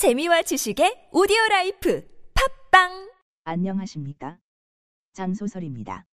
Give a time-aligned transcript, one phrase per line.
[0.00, 3.12] 재미와 지식의 오디오 라이프 팟빵
[3.44, 4.38] 안녕하십니까?
[5.12, 6.06] 장소설입니다.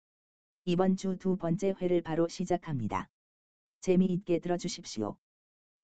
[0.66, 3.08] 이번 주 두 번째 회를 바로 시작합니다.
[3.80, 5.16] 재미있게 들어주십시오.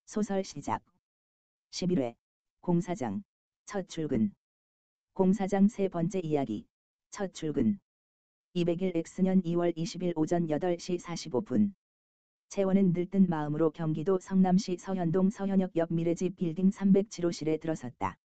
[0.05, 0.85] 소설 시작.
[1.71, 2.15] 11회
[2.61, 3.25] 공사장
[3.65, 4.35] 첫 출근
[5.15, 6.67] 공사장 세 번째 이야기
[7.11, 7.81] 첫 출근
[8.55, 11.73] 201X년 2월 20일 오전 8시 45분
[12.49, 18.17] 채원은 들뜬 마음으로 경기도 성남시 서현동 서현역 옆 미래집 빌딩 307호실에 들어섰다.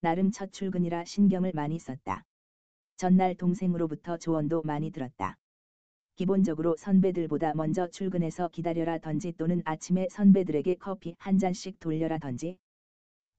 [0.00, 2.24] 나름 첫 출근이라 신경을 많이 썼다.
[2.96, 5.36] 전날 동생으로부터 조언도 많이 들었다.
[6.16, 12.58] 기본적으로 선배들보다 먼저 출근해서 기다려라 던지 또는 아침에 선배들에게 커피 한 잔씩 돌려라 던지.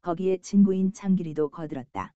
[0.02, 2.14] 거기에 친구인 창길이도 거들었다.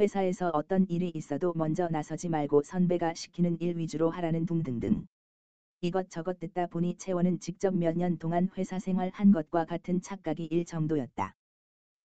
[0.00, 5.06] 회사에서 어떤 일이 있어도 먼저 나서지 말고 선배가 시키는 일 위주로 하라는 둥등등.
[5.84, 10.64] 이것저것 듣다 보니 채원은 직접 몇 년 동안 회사 생활 한 것과 같은 착각이 일
[10.64, 11.34] 정도였다.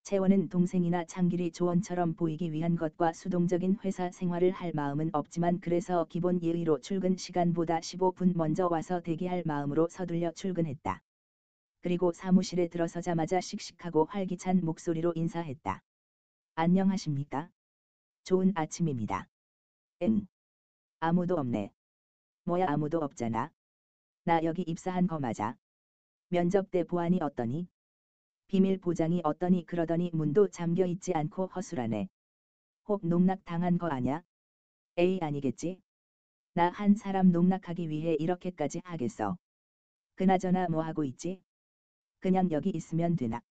[0.04, 6.41] 채원은 동생이나 창길이 조언처럼 보이기 위한 것과 수동적인 회사 생활을 할 마음은 없지만 그래서 기본
[6.44, 10.99] 예의로 출근 시간보다 15분 먼저 와서 대기할 마음으로 서둘려 출근했다.
[11.82, 15.82] 그리고 사무실에 들어서자마자 씩씩하고 활기찬 목소리로 인사했다.
[16.55, 17.49] 안녕하십니까?
[18.26, 19.27] 좋은 아침입니다.
[20.04, 20.27] 응.
[21.02, 21.71] 아무도 없네.
[22.46, 23.52] 뭐야 아무도 없잖아.
[24.30, 25.55] 나 여기 입사한 거 맞아.
[26.30, 27.68] 면접 때 보안이 어떠니?
[28.48, 32.10] 비밀 보장이 어떠니 그러더니 문도 잠겨 있지 않고 허술하네.
[32.88, 34.21] 혹 농락 당한 거 아냐?
[34.98, 35.82] 에이 아니겠지?
[36.54, 39.36] 나 한 사람 농락하기 위해 이렇게까지 하겠어.
[40.16, 41.41] 그나저나 뭐 하고 있지?
[42.20, 43.41] 그냥 여기 있으면 되나?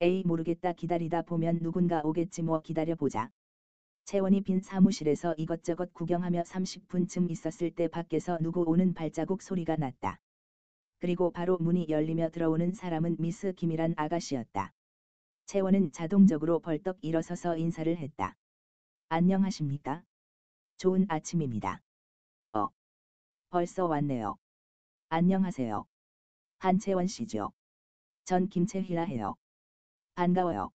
[0.00, 3.30] 에이 모르겠다 기다리다 보면 누군가 오겠지 뭐 기다려보자.
[4.04, 10.20] 채원이 빈 사무실에서 이것저것 구경하며 30분쯤 있었을 때 밖에서 누구 오는 발자국 소리가 났다.
[10.98, 14.72] 그리고 바로 문이 열리며 들어오는 사람은 미스 김이란 아가씨였다.
[15.46, 18.36] 채원은 자동적으로 벌떡 일어서서 인사를 했다.
[19.08, 20.04] 안녕하십니까?
[20.76, 21.80] 좋은 아침입니다.
[22.52, 22.68] 어.
[23.48, 24.36] 벌써 왔네요.
[25.08, 25.86] 안녕하세요.
[26.58, 27.52] 한채원 씨죠.
[28.26, 29.34] 전 김채희라 해요.
[30.14, 30.70] 반가워요.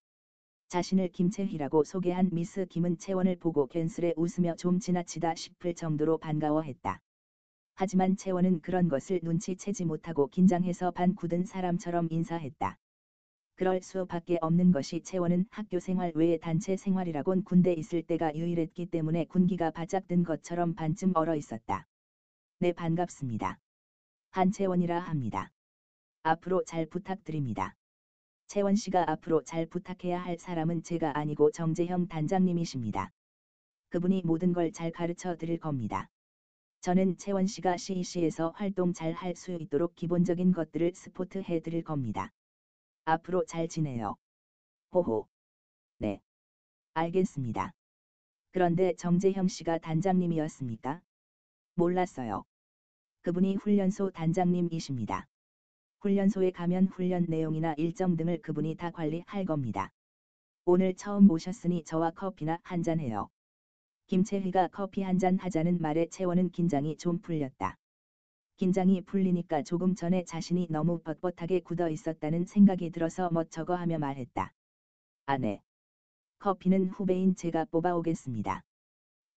[0.69, 6.99] 자신을 김채희라고 소개한 미스 김은 채원을 보고 괜스레 웃으며 좀 지나치다 싶을 정도로 반가워했다.
[7.73, 12.77] 하지만 채원은 그런 것을 눈치채지 못하고 긴장해서 반 굳은 사람처럼 인사했다.
[13.55, 19.25] 그럴 수밖에 없는 것이 채원은 학교 생활 외에 단체 생활이라곤 군대 있을 때가 유일했기 때문에
[19.25, 21.87] 군기가 바짝 든 것처럼 반쯤 얼어 있었다.
[22.59, 23.57] 네 반갑습니다.
[24.29, 25.49] 한채원이라 합니다.
[26.21, 27.73] 앞으로 잘 부탁드립니다.
[28.49, 33.11] 채원 씨가 앞으로 잘 부탁해야 할 사람은 제가 아니고 정재형 단장님이십니다.
[33.89, 36.09] 그분이 모든 걸 잘 가르쳐 드릴 겁니다.
[36.81, 42.31] 저는 채원 씨가 CEC에서 활동 잘 할 수 있도록 기본적인 것들을 스포트 해 드릴 겁니다.
[43.05, 44.15] 앞으로 잘 지내요.
[44.93, 45.27] 호호.
[45.99, 46.19] 네.
[46.95, 47.73] 알겠습니다.
[48.51, 51.03] 그런데 정재형 씨가 단장님이었습니까?
[51.75, 52.45] 몰랐어요.
[53.21, 55.27] 그분이 훈련소 단장님이십니다.
[56.01, 59.91] 훈련소에 가면 훈련 내용이나 일정 등을 그분이 다 관리할 겁니다.
[60.65, 63.29] 오늘 처음 오셨으니 저와 커피나 한 잔 해요.
[64.07, 67.77] 김채희가 커피 한 잔 하자는 말에 채원은 긴장이 좀 풀렸다.
[68.57, 74.53] 긴장이 풀리니까 조금 전에 자신이 너무 뻣뻣하게 굳어 있었다는 생각이 들어서 멋쩍어 하며 말했다.
[75.25, 75.61] 아, 네.
[76.39, 78.63] 커피는 후배인 제가 뽑아오겠습니다.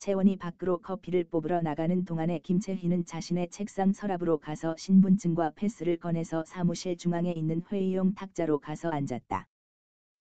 [0.03, 6.97] 채원이 밖으로 커피를 뽑으러 나가는 동안에 김채희는 자신의 책상 서랍으로 가서 신분증과 패스를 꺼내서 사무실
[6.97, 9.47] 중앙에 있는 회의용 탁자로 가서 앉았다.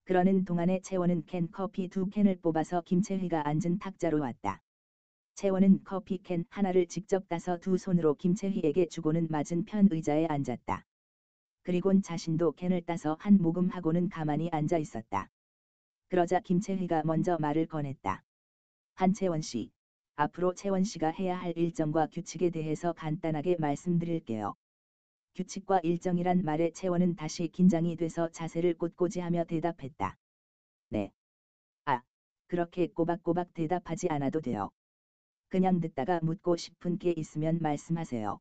[0.03, 4.61] 그러는 동안에 채원은 캔 커피 두 캔을 뽑아서 김채희가 앉은 탁자로 왔다.
[5.33, 10.85] 채원은 커피 캔 하나를 직접 따서 두 손으로 김채희에게 주고는 맞은편 의자에 앉았다.
[11.63, 15.31] 그리곤 자신도 캔을 따서 한 모금 하고는 가만히 앉아 있었다.
[16.09, 18.23] 그러자 김채희가 먼저 말을 꺼냈다.
[18.95, 19.71] 한채원 씨,
[20.15, 24.53] 앞으로 채원 씨가 해야 할 일정과 규칙에 대해서 간단하게 말씀드릴게요.
[25.35, 30.17] 규칙과 일정이란 말에 채원은 다시 긴장이 돼서 자세를 꼿꼿이 하며 대답했다.
[30.89, 31.11] 네.
[31.85, 32.01] 아,
[32.47, 34.69] 그렇게 꼬박꼬박 대답하지 않아도 돼요.
[35.47, 38.39] 그냥 듣다가 묻고 싶은 게 있으면 말씀하세요.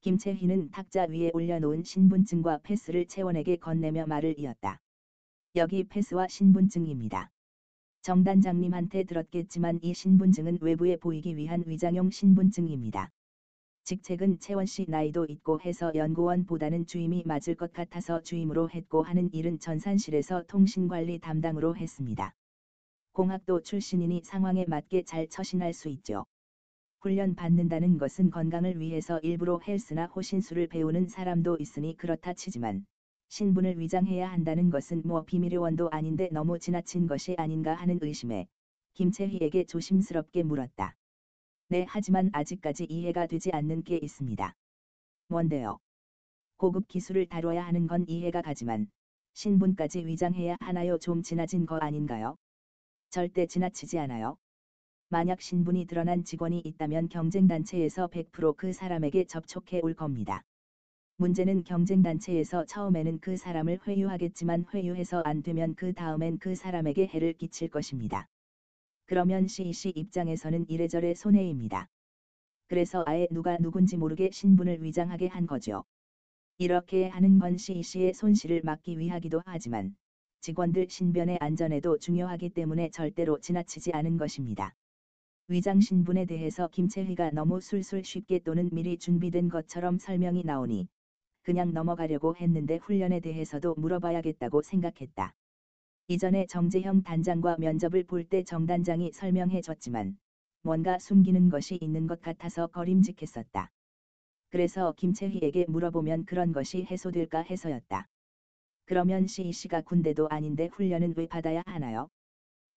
[0.00, 4.78] 김채희는 탁자 위에 올려놓은 신분증과 패스를 채원에게 건네며 말을 이었다.
[5.56, 7.30] 여기 패스와 신분증입니다.
[8.04, 13.10] 정단장님한테 들었겠지만 이 신분증은 외부에 보이기 위한 위장용 신분증입니다.
[13.84, 19.58] 직책은 채원 씨 나이도 있고 해서 연구원보다는 주임이 맞을 것 같아서 주임으로 했고 하는 일은
[19.58, 22.34] 전산실에서 통신관리 담당으로 했습니다.
[23.12, 26.26] 공학도 출신이니 상황에 맞게 잘 처신할 수 있죠.
[27.00, 32.84] 훈련 받는다는 것은 건강을 위해서 일부러 헬스나 호신술을 배우는 사람도 있으니 그렇다 치지만
[33.34, 38.46] 신분을 위장해야 한다는 것은 뭐 비밀의 원도 아닌데 너무 지나친 것이 아닌가 하는 의심에
[38.92, 40.94] 김채희에게 조심스럽게 물었다.
[41.68, 44.54] 네 하지만 아직까지 이해가 되지 않는 게 있습니다.
[45.26, 45.78] 뭔데요?
[46.58, 48.86] 고급 기술을 다뤄야 하는 건 이해가 가지만
[49.32, 50.96] 신분까지 위장해야 하나요?
[50.98, 52.36] 좀 지나친 거 아닌가요?
[53.10, 54.36] 절대 지나치지 않아요.
[55.08, 60.44] 만약 신분이 드러난 직원이 있다면 경쟁단체에서 100%그 사람에게 접촉해 올 겁니다.
[61.16, 67.68] 문제는 경쟁단체에서 처음에는 그 사람을 회유하겠지만 회유해서 안 되면 그 다음엔 그 사람에게 해를 끼칠
[67.68, 68.26] 것입니다.
[69.06, 71.88] 그러면 CEC 입장에서는 이래저래 손해입니다.
[72.66, 75.84] 그래서 아예 누가 누군지 모르게 신분을 위장하게 한 거죠.
[76.58, 79.94] 이렇게 하는 건 CEC의 손실을 막기 위하기도 하지만
[80.40, 84.74] 직원들 신변의 안전에도 중요하기 때문에 절대로 지나치지 않은 것입니다.
[85.46, 90.88] 위장 신분에 대해서 김채희가 너무 술술 쉽게 또는 미리 준비된 것처럼 설명이 나오니
[91.44, 95.34] 그냥 넘어가려고 했는데 훈련에 대해서도 물어봐야겠다고 생각했다.
[96.08, 100.18] 이전에 정재형 단장과 면접을 볼 때 정 단장이 설명해 줬지만
[100.62, 103.70] 뭔가 숨기는 것이 있는 것 같아서 거림직했었다.
[104.50, 108.08] 그래서 김채희에게 물어보면 그런 것이 해소될까 해서였다.
[108.86, 112.08] 그러면 CEC가 군대도 아닌데 훈련은 왜 받아야 하나요?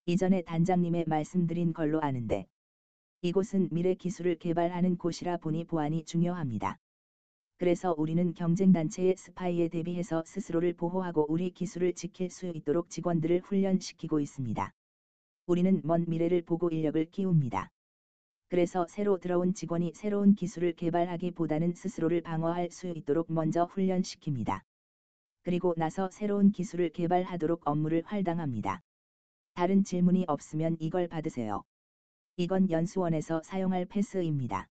[0.06, 2.48] 이전에 단장님의 말씀드린 걸로 아는데
[3.22, 6.80] 이곳은 미래 기술을 개발하는 곳이라 보니 보안이 중요합니다.
[7.59, 14.71] 그래서 우리는 경쟁단체의 스파이에 대비해서 스스로를 보호하고 우리 기술을 지킬 수 있도록 직원들을 훈련시키고 있습니다.
[15.48, 17.69] 우리는 먼 미래를 보고 인력을 키웁니다.
[18.50, 24.62] 그래서 새로 들어온 직원이 새로운 기술을 개발하기보다는 스스로를 방어할 수 있도록 먼저 훈련시킵니다.
[25.42, 28.81] 그리고 나서 새로운 기술을 개발하도록 업무를 활당합니다.
[29.56, 31.63] 다른 질문이 없으면 이걸 받으세요.
[32.36, 34.68] 이건 연수원에서 사용할 패스입니다.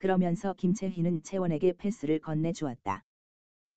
[0.00, 3.04] 그러면서 김채희는 채원에게 패스를 건네주었다.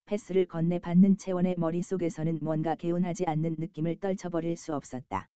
[0.05, 5.27] 패스를 건네받는 채원의 머릿속에서는 뭔가 개운하지 않는 느낌을 떨쳐버릴 수 없었다.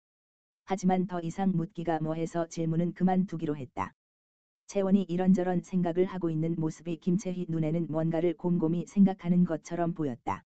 [0.65, 3.95] 하지만 더 이상 묻기가 뭐해서 질문은 그만두기로 했다.
[4.69, 10.45] 채원이 이런저런 생각을 하고 있는 모습이 김채희 눈에는 뭔가를 곰곰이 생각하는 것처럼 보였다.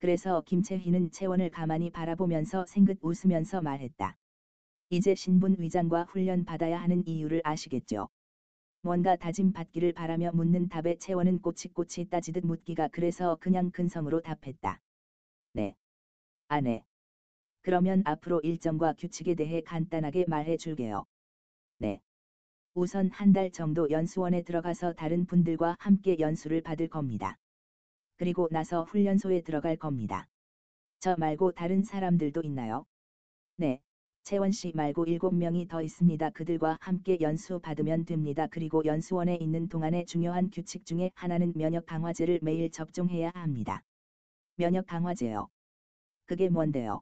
[0.00, 4.16] 그래서 김채희는 채원을 가만히 바라보면서 생긋 웃으면서 말했다.
[4.90, 8.08] 이제 신분 위장과 훈련 받아야 하는 이유를 아시겠죠?
[8.82, 14.80] 뭔가 다짐 받기를 바라며 묻는 답에 채원은 꼬치꼬치 따지듯 묻기가 그래서 그냥 근성으로 답했다.
[15.54, 15.74] 네.
[16.48, 16.84] 아 네.
[17.62, 21.04] 그러면 앞으로 일정과 규칙에 대해 간단하게 말해 줄게요.
[21.78, 22.00] 네.
[22.74, 27.38] 우선 한 달 정도 연수원에 들어가서 다른 분들과 함께 연수를 받을 겁니다.
[28.16, 30.26] 그리고 나서 훈련소에 들어갈 겁니다.
[31.00, 32.84] 저 말고 다른 사람들도 있나요?
[33.56, 33.80] 네,
[34.24, 36.30] 채원 씨 말고 7명이 더 있습니다.
[36.30, 38.46] 그들과 함께 연수 받으면 됩니다.
[38.50, 43.82] 그리고 연수원에 있는 동안의 중요한 규칙 중에 하나는 면역 강화제를 매일 접종해야 합니다.
[44.54, 45.48] 면역 강화제요.
[46.26, 47.00] 그게 뭔데요?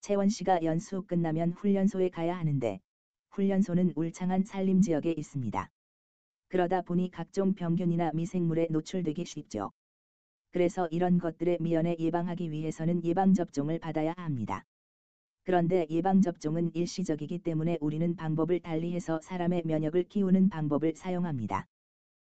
[0.00, 2.80] 채원 씨가 연수 끝나면 훈련소에 가야 하는데
[3.30, 5.70] 훈련소는 울창한 산림 지역에 있습니다.
[6.48, 9.70] 그러다 보니 각종 병균이나 미생물에 노출되기 쉽죠.
[10.50, 14.64] 그래서 이런 것들의 미연에 예방하기 위해서는 예방접종을 받아야 합니다.
[15.48, 21.66] 그런데 예방접종은 일시적이기 때문에 우리는 방법을 달리해서 사람의 면역을 키우는 방법을 사용합니다.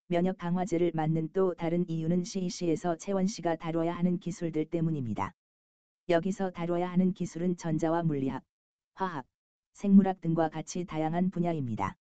[0.09, 5.33] 면역 강화제를 맞는 또 다른 이유는 CEC에서 채원 씨가 다뤄야 하는 기술들 때문입니다.
[6.11, 8.43] 여기서 다뤄야 하는 기술은 전자와 물리학,
[8.97, 9.25] 화학,
[9.73, 11.97] 생물학 등과 같이 다양한 분야입니다.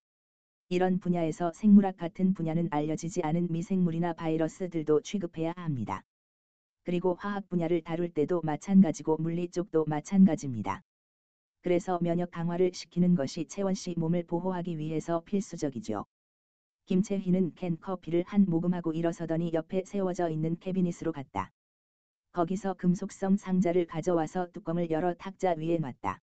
[0.68, 6.02] 이런 분야에서 생물학 같은 분야는 알려지지 않은 미생물이나 바이러스들도 취급해야 합니다.
[6.84, 10.82] 그리고 화학 분야를 다룰 때도 마찬가지고 물리 쪽도 마찬가지입니다.
[11.66, 16.04] 그래서 면역 강화를 시키는 것이 채원 씨 몸을 보호하기 위해서 필수적이죠.
[16.84, 21.50] 김채희는 캔 커피를 한 모금하고 일어서더니 옆에 세워져 있는 캐비닛으로 갔다.
[22.30, 26.20] 거기서 금속성 상자를 가져와서 뚜껑을 열어 탁자 위에 놨다.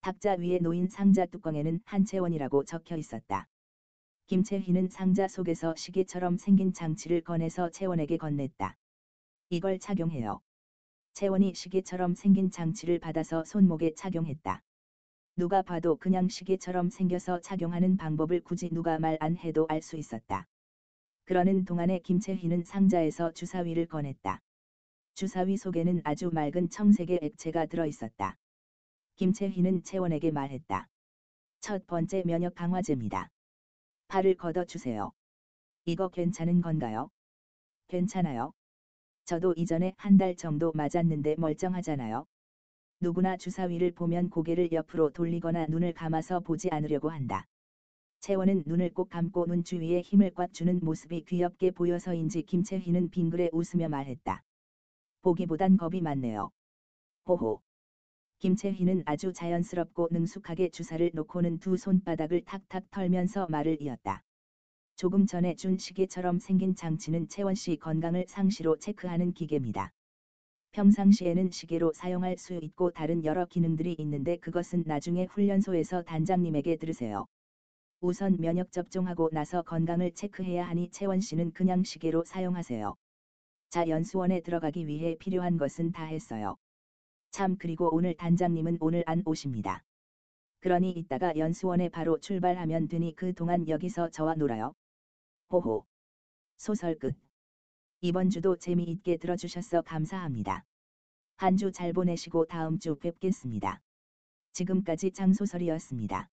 [0.00, 3.46] 탁자 위에 놓인 상자 뚜껑에는 한채원이라고 적혀 있었다.
[4.26, 8.74] 김채희는 상자 속에서 시계처럼 생긴 장치를 꺼내서 채원에게 건넸다.
[9.50, 10.40] 이걸 착용해요.
[11.14, 14.62] 채원이 시계처럼 생긴 장치를 받아서 손목에 착용했다.
[15.36, 20.46] 누가 봐도 그냥 시계처럼 생겨서 착용하는 방법을 굳이 누가 말 안 해도 알 수 있었다.
[21.24, 24.40] 그러는 동안에 김채희는 상자에서 주사위를 꺼냈다.
[25.14, 28.36] 주사위 속에는 아주 맑은 청색의 액체가 들어 있었다.
[29.16, 30.88] 김채희는 채원에게 말했다.
[31.60, 33.28] 첫 번째 면역 강화제입니다.
[34.08, 35.12] 팔을 걷어주세요.
[35.84, 37.08] 이거 괜찮은 건가요?
[37.88, 38.52] 괜찮아요.
[39.24, 42.26] 저도 이전에 한 달 정도 맞았는데 멀쩡하잖아요.
[43.00, 47.46] 누구나 주사위를 보면 고개를 옆으로 돌리거나 눈을 감아서 보지 않으려고 한다.
[48.20, 53.88] 채원은 눈을 꼭 감고 눈 주위에 힘을 꽉 주는 모습이 귀엽게 보여서인지 김채희는 빙그레 웃으며
[53.88, 54.42] 말했다.
[55.22, 56.50] 보기보단 겁이 많네요.
[57.26, 57.60] 호호.
[58.38, 64.22] 김채희는 아주 자연스럽고 능숙하게 주사를 놓고는 두 손바닥을 탁탁 털면서 말을 이었다.
[64.96, 69.90] 조금 전에 준 시계처럼 생긴 장치는 채원 씨 건강을 상시로 체크하는 기계입니다.
[70.70, 77.26] 평상시에는 시계로 사용할 수 있고 다른 여러 기능들이 있는데 그것은 나중에 훈련소에서 단장님에게 들으세요.
[78.00, 82.94] 우선 면역 접종하고 나서 건강을 체크해야 하니 채원 씨는 그냥 시계로 사용하세요.
[83.70, 86.54] 자 연수원에 들어가기 위해 필요한 것은 다 했어요.
[87.32, 89.82] 참 그리고 오늘 단장님은 오늘 안 오십니다.
[90.60, 94.72] 그러니 이따가 연수원에 바로 출발하면 되니 그 동안 여기서 저와 놀아요.
[95.54, 95.86] 호호.
[96.56, 97.14] 소설 끝.
[98.00, 100.64] 이번 주도 재미있게 들어주셔서 감사합니다.
[101.36, 103.80] 한 주 잘 보내시고 다음 주 뵙겠습니다.
[104.52, 106.28] 지금까지 장소설이었습니다.